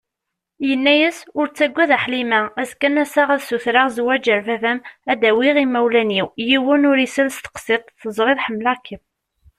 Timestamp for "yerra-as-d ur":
0.67-1.47